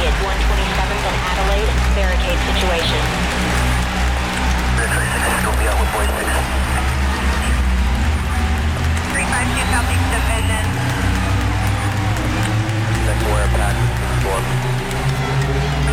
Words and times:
at 0.00 0.16
127th 0.24 1.04
and 1.04 1.18
Adelaide. 1.28 1.70
Barricade 1.92 2.40
situation. 2.48 3.02
Bear 4.80 4.88
26, 4.88 5.04
still 5.44 5.56
be 5.60 5.68
out 5.68 5.76
with 5.76 5.92
boys 5.92 6.08
6. 6.08 6.24
352 9.12 9.68
Southeast 9.68 10.06
Division. 10.08 10.64
Next 13.04 13.24
wire 13.28 13.50
pack, 13.52 13.76
storm. 14.24 14.44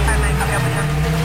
359 0.08 0.40
copy 0.40 0.54
operator. 0.56 1.19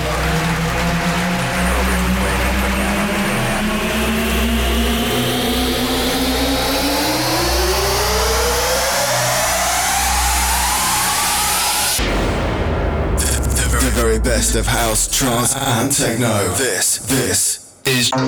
Very 14.05 14.19
best 14.19 14.55
of 14.55 14.67
house, 14.67 15.09
trance, 15.09 15.57
and 15.57 15.91
techno. 15.91 16.47
This, 16.57 16.99
this 17.07 17.73
is 17.87 18.13
in 18.13 18.21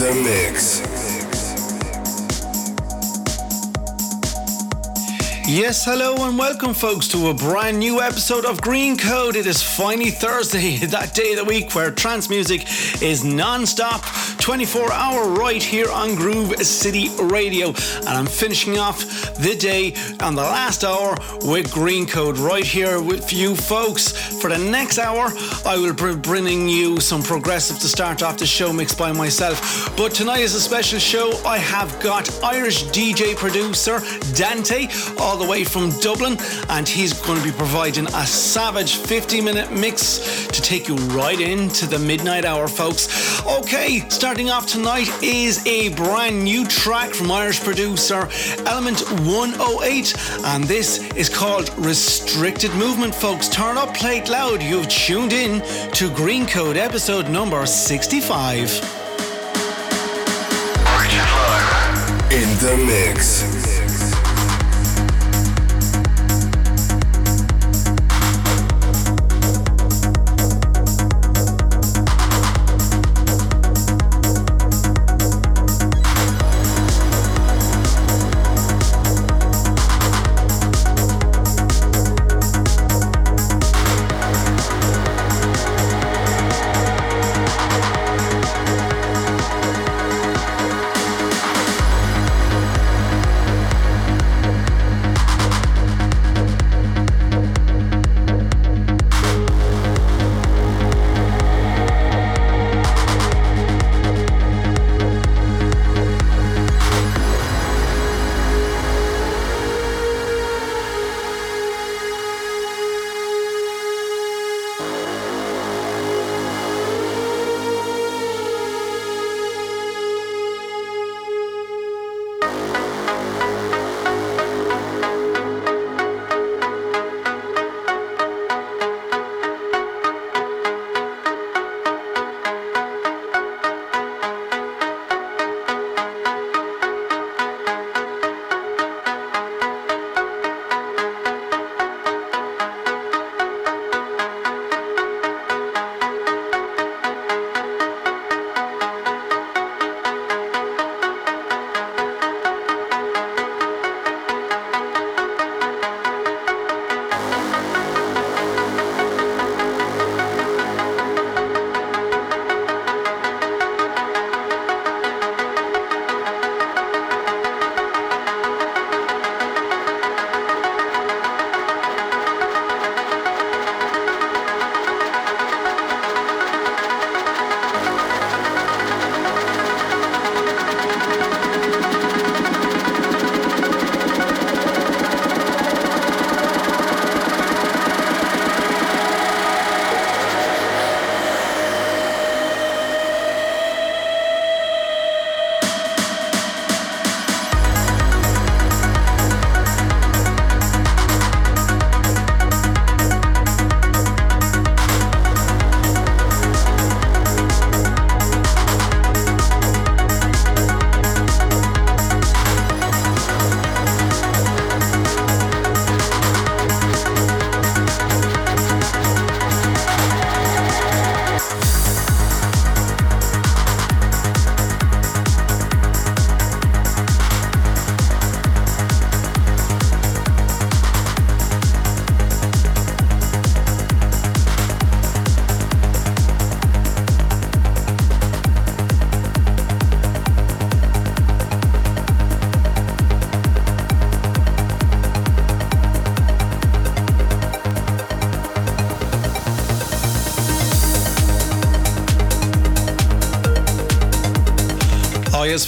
the 0.00 0.14
mix. 0.24 0.80
Yes, 5.46 5.84
hello 5.84 6.14
and 6.28 6.38
welcome, 6.38 6.72
folks, 6.74 7.08
to 7.08 7.28
a 7.28 7.34
brand 7.34 7.78
new 7.78 8.00
episode 8.00 8.44
of 8.44 8.60
Greencode. 8.62 9.34
It 9.34 9.46
is 9.46 9.60
finally 9.60 10.10
Thursday, 10.10 10.76
that 10.86 11.12
day 11.12 11.32
of 11.32 11.38
the 11.38 11.44
week 11.44 11.74
where 11.74 11.90
trance 11.90 12.30
music 12.30 12.62
is 13.02 13.22
non 13.22 13.66
stop, 13.66 14.02
24 14.40 14.90
hour, 14.92 15.28
right 15.34 15.62
here 15.62 15.90
on 15.90 16.14
Groove 16.14 16.56
City 16.62 17.10
Radio. 17.20 17.68
And 17.68 18.08
I'm 18.08 18.26
finishing 18.26 18.78
off 18.78 19.00
the 19.36 19.54
day 19.54 19.94
on 20.20 20.34
the 20.34 20.42
last 20.42 20.82
hour 20.82 21.10
with 21.42 21.70
Greencode 21.70 22.42
right 22.42 22.64
here 22.64 23.02
with 23.02 23.32
you, 23.32 23.54
folks. 23.54 24.12
For 24.40 24.48
the 24.48 24.58
next 24.58 24.98
hour, 24.98 25.30
I 25.66 25.76
will 25.76 25.92
be 25.92 26.18
bringing 26.18 26.68
you 26.68 27.00
some 27.00 27.22
progressive 27.22 27.78
to 27.80 27.88
start 27.88 28.22
off 28.22 28.38
the 28.38 28.46
show 28.46 28.72
mixed 28.72 28.98
by 28.98 29.12
myself. 29.12 29.94
But 29.96 30.14
tonight 30.14 30.40
is 30.40 30.54
a 30.54 30.60
special 30.60 30.98
show. 30.98 31.32
I 31.44 31.58
have 31.58 32.00
got 32.00 32.28
Irish 32.42 32.84
DJ 32.84 33.36
producer 33.36 34.00
Dante 34.34 34.88
all 35.18 35.36
the 35.36 35.46
way 35.46 35.64
from 35.64 35.90
Dublin, 36.00 36.38
and 36.70 36.88
he's 36.88 37.12
going 37.12 37.38
to 37.38 37.44
be 37.44 37.52
providing 37.52 38.06
a 38.06 38.26
savage 38.26 38.96
50 38.96 39.42
minute 39.42 39.70
mix 39.70 40.46
to 40.46 40.62
take 40.62 40.88
you 40.88 40.96
right 41.12 41.40
into 41.40 41.86
the 41.86 41.98
midnight 41.98 42.46
hour, 42.46 42.68
folks. 42.68 43.44
Okay, 43.46 44.00
starting 44.30 44.50
off 44.50 44.64
tonight 44.64 45.08
is 45.24 45.66
a 45.66 45.88
brand 45.96 46.44
new 46.44 46.64
track 46.64 47.10
from 47.10 47.32
Irish 47.32 47.58
producer 47.58 48.28
Element 48.64 49.00
108, 49.26 50.14
and 50.44 50.62
this 50.62 51.02
is 51.14 51.28
called 51.28 51.68
Restricted 51.76 52.72
Movement, 52.76 53.12
folks. 53.12 53.48
Turn 53.48 53.76
up, 53.76 53.92
play 53.92 54.18
it 54.18 54.28
loud. 54.28 54.62
You've 54.62 54.88
tuned 54.88 55.32
in 55.32 55.60
to 55.94 56.10
Greencode 56.10 56.76
episode 56.76 57.28
number 57.28 57.66
65. 57.66 58.70
In 62.30 62.48
the 62.62 62.76
mix. 62.86 63.59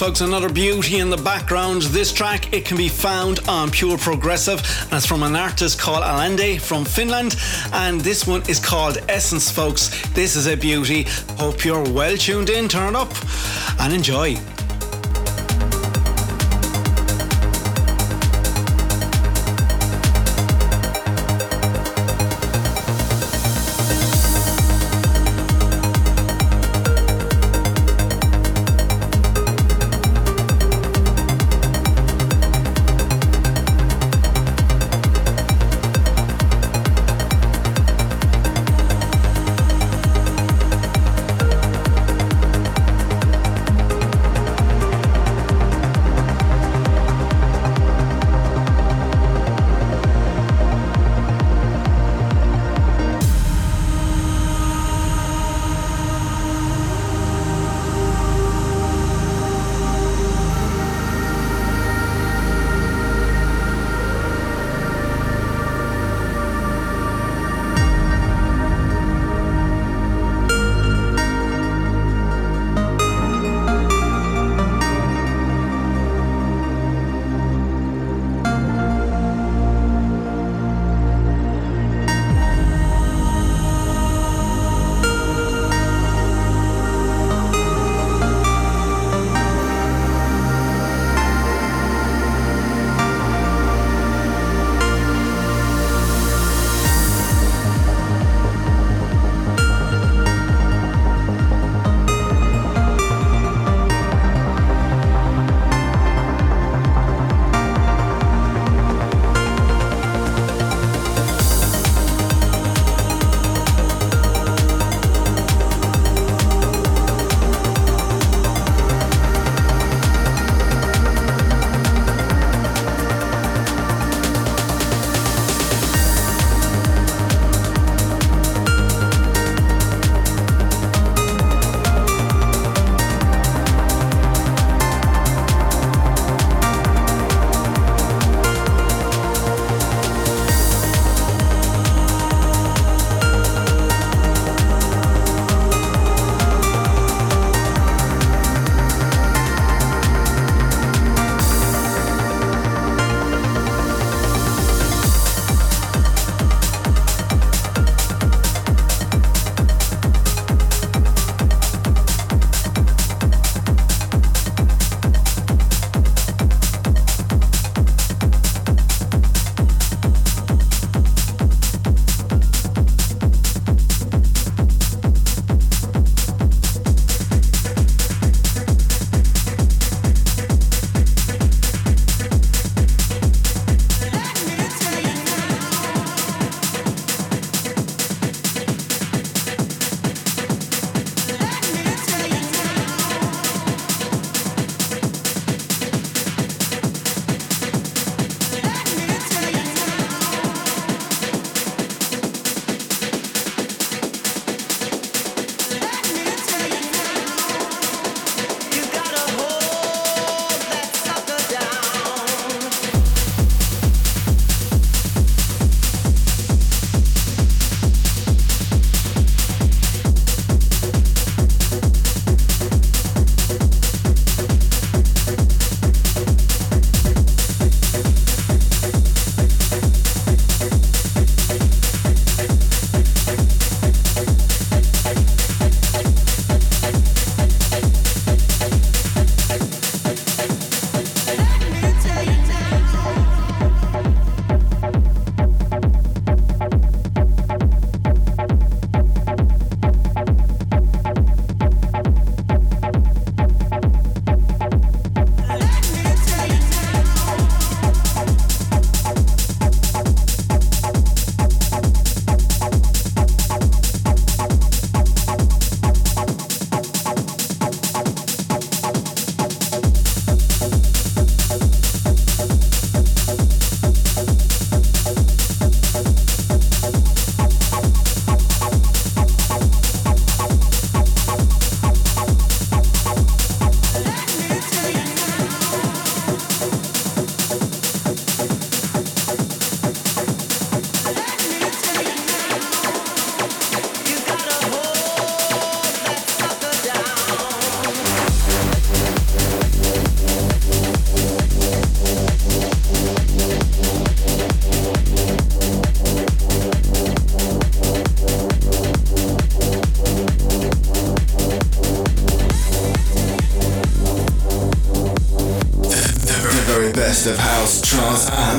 Folks, 0.03 0.21
another 0.21 0.53
beauty 0.53 0.99
in 0.99 1.11
the 1.11 1.17
background. 1.17 1.83
This 1.83 2.13
track, 2.13 2.53
it 2.53 2.65
can 2.65 2.77
be 2.77 2.89
found 2.89 3.39
on 3.49 3.71
Pure 3.71 3.99
Progressive, 3.99 4.59
and 4.83 4.95
it's 4.95 5.07
from 5.07 5.23
an 5.23 5.37
artist 5.37 5.79
called 5.79 6.03
Aliende 6.03 6.61
from 6.61 6.85
Finland, 6.85 7.37
and 7.73 8.01
this 8.01 8.27
one 8.27 8.43
is 8.49 8.59
called 8.59 8.99
Essence, 9.09 9.49
folks. 9.49 9.91
This 10.09 10.35
is 10.35 10.49
a 10.49 10.57
beauty. 10.57 11.05
Hope 11.39 11.65
you're 11.65 11.89
well 11.93 12.17
tuned 12.17 12.51
in, 12.51 12.69
turn 12.69 12.97
up, 12.97 13.13
and 13.79 13.93
enjoy. 13.93 14.37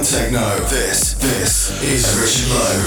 Techno. 0.04 0.60
This, 0.68 1.14
this 1.14 1.82
is. 1.82 2.06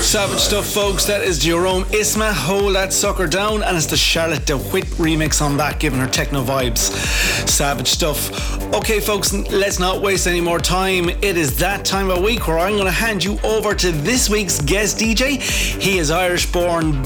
Savage 0.05 0.39
stuff, 0.39 0.67
folks. 0.67 1.07
That 1.07 1.23
is 1.23 1.39
Jerome 1.39 1.85
Isma. 1.85 2.31
Hold 2.33 2.75
that 2.75 2.93
sucker 2.93 3.27
down, 3.27 3.63
and 3.63 3.75
it's 3.75 3.87
the 3.87 3.97
Charlotte 3.97 4.45
de 4.45 4.57
Witte 4.57 4.85
remix 4.99 5.41
on 5.41 5.57
that, 5.57 5.81
giving 5.81 5.99
her 5.99 6.09
techno 6.09 6.45
vibes. 6.45 6.91
Savage 7.49 7.89
stuff. 7.89 8.31
Okay, 8.75 9.01
folks, 9.01 9.33
let's 9.33 9.79
not 9.79 10.03
waste 10.03 10.27
any 10.27 10.43
more 10.43 10.59
time. 10.59 11.09
It 11.09 11.39
is 11.39 11.57
that 11.59 11.87
time 11.87 12.11
of 12.11 12.23
week 12.23 12.47
where 12.49 12.59
I'm 12.59 12.75
going 12.75 12.85
to 12.85 12.91
hand 12.91 13.25
you 13.25 13.39
over 13.43 13.75
to 13.75 13.93
this 13.93 14.29
week's 14.29 14.61
guest 14.61 14.99
DJ. 14.99 15.41
He 15.81 15.99
is 15.99 16.11
Irish-born 16.11 17.03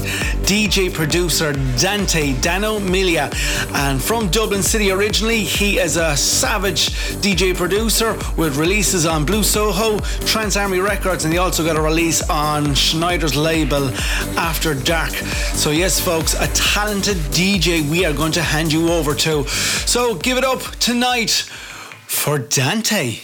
DJ 0.51 0.93
producer 0.93 1.53
Dante 1.79 2.33
Dano 2.41 2.77
Melia, 2.77 3.29
and 3.73 4.03
from 4.03 4.27
Dublin 4.27 4.61
City 4.61 4.91
originally. 4.91 5.45
He 5.45 5.79
is 5.79 5.95
a 5.95 6.17
savage 6.17 6.89
DJ 7.21 7.55
producer 7.55 8.19
with 8.35 8.57
releases 8.57 9.05
on 9.05 9.23
Blue 9.23 9.43
Soho, 9.43 9.99
Trans 10.25 10.57
Army 10.57 10.79
Records, 10.79 11.23
and 11.23 11.33
he 11.33 11.39
also 11.39 11.63
got 11.63 11.77
a 11.77 11.81
release 11.81 12.21
on 12.29 12.75
Schneider's 12.75 13.33
label 13.33 13.91
After 14.37 14.73
Dark. 14.73 15.11
So, 15.53 15.71
yes, 15.71 16.01
folks, 16.01 16.33
a 16.33 16.47
talented 16.47 17.15
DJ 17.31 17.89
we 17.89 18.03
are 18.03 18.11
going 18.11 18.33
to 18.33 18.41
hand 18.41 18.73
you 18.73 18.91
over 18.91 19.15
to. 19.15 19.47
So, 19.47 20.15
give 20.15 20.37
it 20.37 20.43
up 20.43 20.59
tonight 20.81 21.49
for 22.07 22.37
Dante. 22.37 23.21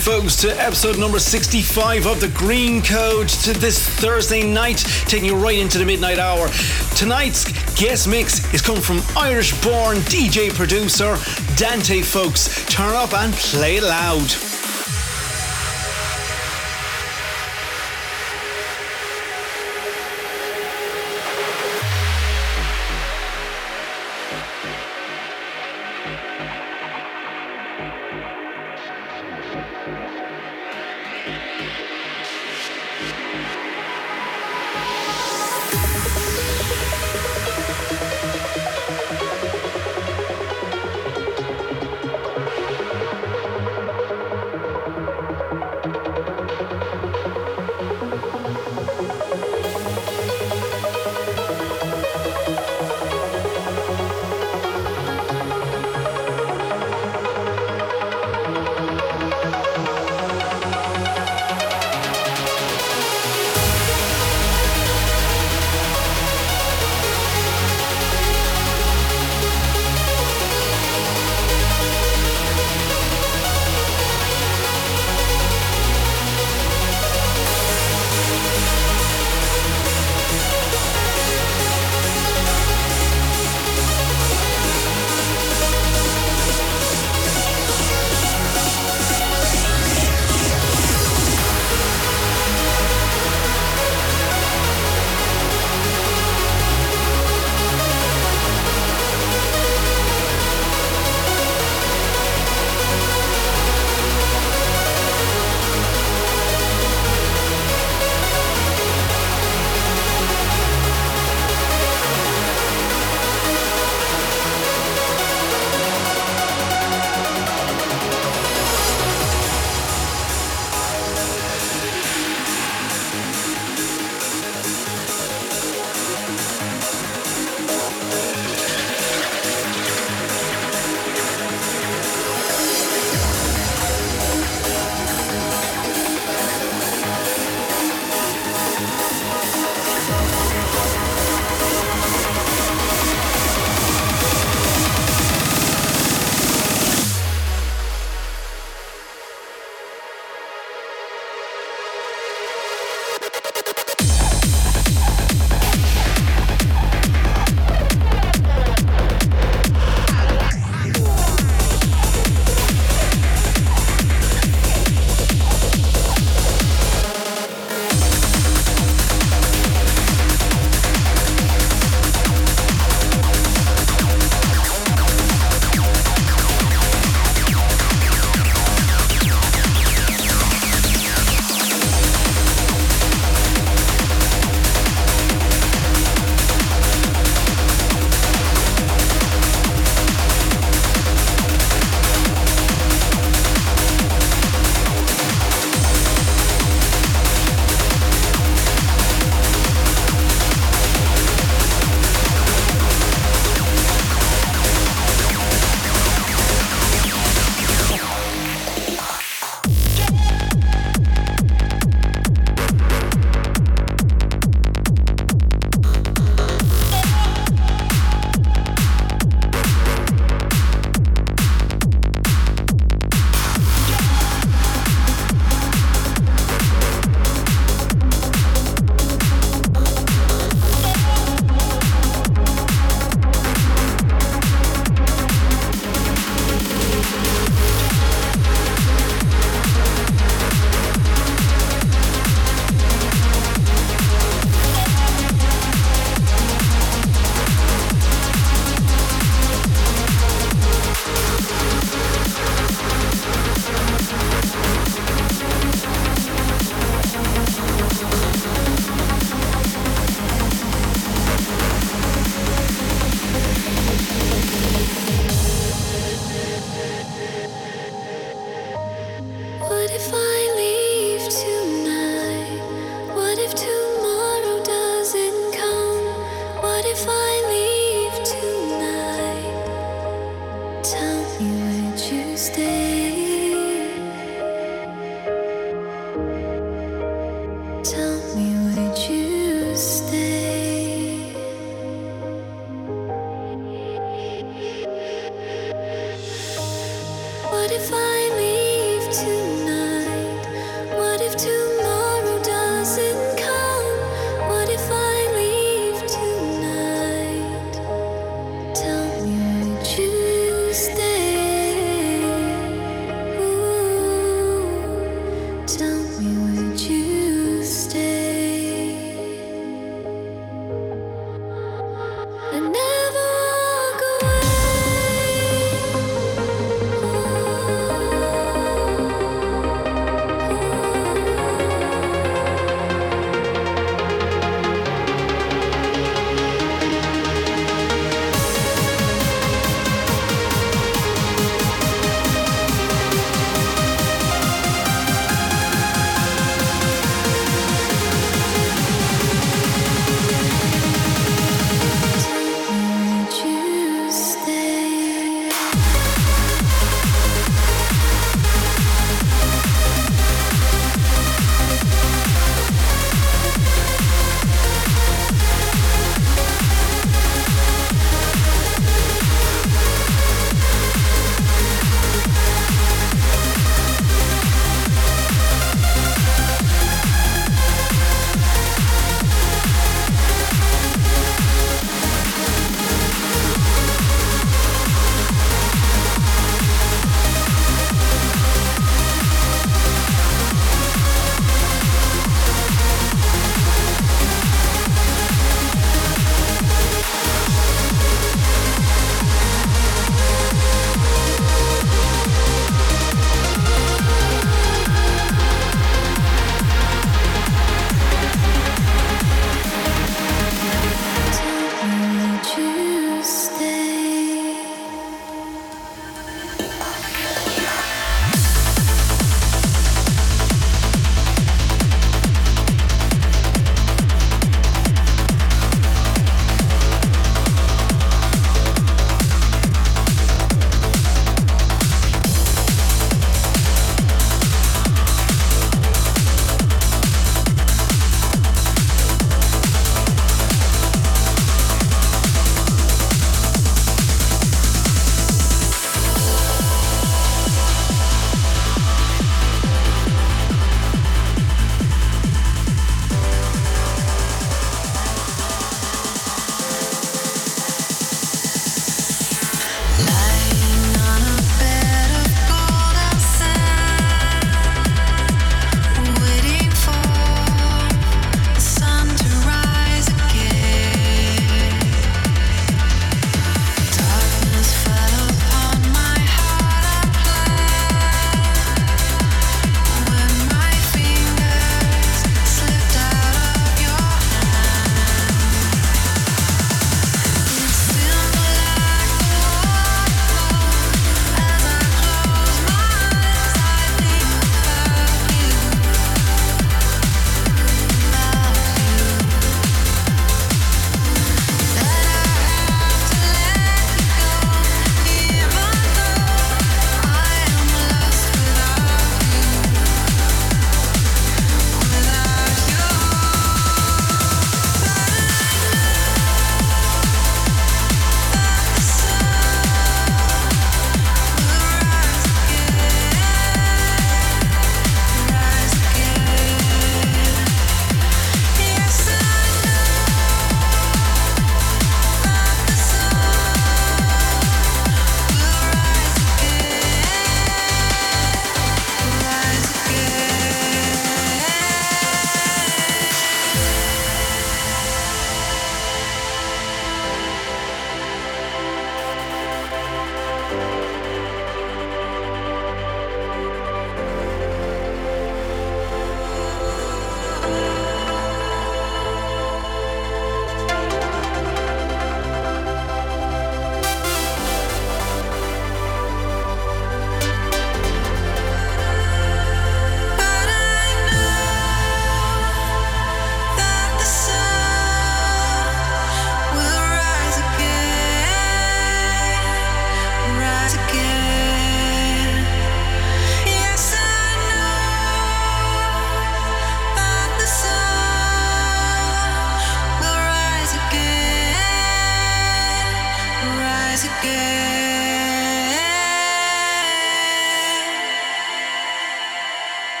Folks, 0.00 0.34
to 0.36 0.48
episode 0.58 0.98
number 0.98 1.18
65 1.18 2.06
of 2.06 2.20
The 2.20 2.28
Greencode 2.28 3.44
to 3.44 3.52
this 3.52 3.86
Thursday 3.86 4.42
night, 4.42 4.78
taking 5.06 5.26
you 5.26 5.36
right 5.36 5.58
into 5.58 5.76
the 5.76 5.84
midnight 5.84 6.18
hour. 6.18 6.48
Tonight's 6.96 7.44
guest 7.78 8.08
mix 8.08 8.52
is 8.54 8.62
coming 8.62 8.80
from 8.80 9.02
Irish 9.14 9.52
born 9.62 9.98
DJ 9.98 10.50
producer 10.54 11.18
Dante, 11.56 12.00
folks. 12.00 12.64
Turn 12.66 12.94
up 12.94 13.12
and 13.12 13.34
play 13.34 13.80
loud. 13.80 14.49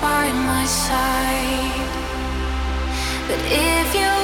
By 0.00 0.32
my 0.32 0.64
side. 0.66 1.90
But 3.28 3.40
if 3.46 3.94
you 3.94 4.23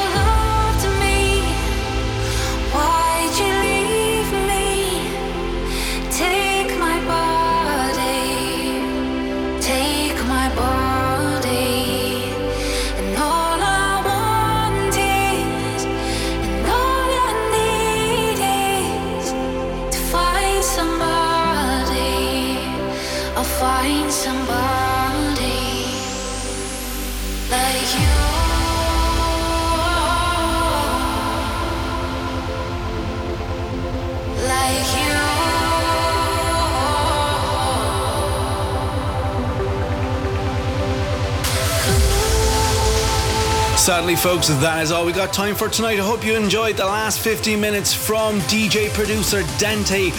Sadly, 43.91 44.15
folks, 44.15 44.47
that 44.47 44.85
is 44.85 44.93
all 44.93 45.05
we 45.05 45.13
got 45.13 45.33
time 45.33 45.57
for 45.57 45.69
tonight. 45.69 45.99
I 45.99 46.03
hope 46.03 46.25
you 46.25 46.37
enjoyed 46.37 46.77
the 46.77 46.87
last 46.87 47.19
15 47.19 47.61
minutes 47.61 47.93
from 47.93 48.39
DJ 48.43 48.89
producer 48.95 49.43
Dante. 49.59 50.11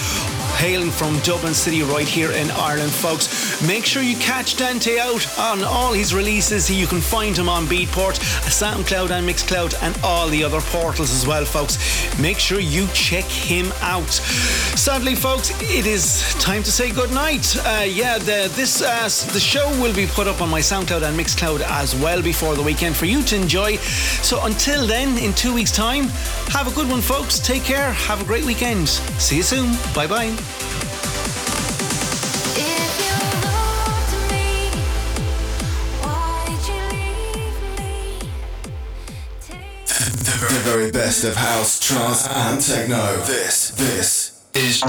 Hailing 0.58 0.92
from 0.92 1.18
Dublin 1.20 1.54
City, 1.54 1.82
right 1.82 2.06
here 2.06 2.32
in 2.34 2.52
Ireland, 2.52 2.92
folks. 2.92 3.41
Make 3.68 3.86
sure 3.86 4.02
you 4.02 4.16
catch 4.16 4.58
Dante 4.58 4.98
out 4.98 5.38
on 5.38 5.64
all 5.64 5.94
his 5.94 6.16
releases. 6.16 6.70
You 6.70 6.88
can 6.88 7.00
find 7.00 7.38
him 7.38 7.48
on 7.48 7.66
Beatport, 7.66 8.18
SoundCloud, 8.50 9.12
and 9.12 9.28
Mixcloud, 9.28 9.76
and 9.84 9.96
all 10.04 10.28
the 10.30 10.44
other 10.44 10.62
portals 10.62 11.12
as 11.12 11.28
well, 11.28 11.46
folks. 11.46 11.78
Make 12.20 12.40
sure 12.40 12.60
you 12.60 12.88
check 12.94 13.26
him 13.26 13.72
out. 13.82 14.10
Sadly, 14.10 15.14
folks, 15.14 15.52
it 15.62 15.86
is 15.86 16.34
time 16.40 16.64
to 16.64 16.72
say 16.72 16.92
goodnight. 16.92 17.56
Uh, 17.58 17.86
yeah, 17.88 18.18
the, 18.18 18.52
this 18.56 18.82
uh, 18.82 19.04
the 19.32 19.40
show 19.40 19.70
will 19.80 19.94
be 19.94 20.08
put 20.08 20.28
up 20.28 20.42
on 20.42 20.50
my 20.50 20.60
SoundCloud 20.60 21.04
and 21.04 21.18
Mixcloud 21.18 21.62
as 21.62 21.96
well 21.96 22.22
before 22.22 22.56
the 22.56 22.64
weekend 22.64 22.96
for 22.96 23.06
you 23.06 23.22
to 23.24 23.36
enjoy. 23.36 23.76
So 24.24 24.44
until 24.46 24.88
then, 24.88 25.18
in 25.20 25.34
two 25.34 25.54
weeks' 25.54 25.72
time, 25.72 26.06
have 26.50 26.68
a 26.68 26.76
good 26.76 26.90
one, 26.90 27.02
folks. 27.02 27.38
Take 27.38 27.64
care. 27.64 27.92
Have 27.92 28.22
a 28.22 28.26
great 28.26 28.46
weekend. 28.46 28.90
See 28.90 29.38
you 29.38 29.44
soon. 29.44 29.72
Bye 29.94 30.08
bye. 30.08 30.71
Very 40.82 40.92
best 40.92 41.24
of 41.24 41.36
house, 41.36 41.80
trance, 41.80 42.28
and 42.28 42.60
techno. 42.60 43.18
This, 43.28 43.70
this 43.72 44.42
is 44.56 44.82